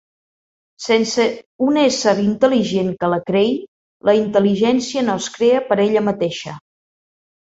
Sense 0.83 1.25
un 1.65 1.75
ésser 1.81 2.13
intel·ligent 2.21 2.89
que 3.03 3.09
la 3.15 3.19
creï, 3.27 3.51
la 4.09 4.15
intel·ligència 4.21 5.05
no 5.11 5.19
es 5.25 5.29
crea 5.37 5.61
per 5.69 5.79
ella 5.85 6.03
mateixa. 6.09 6.55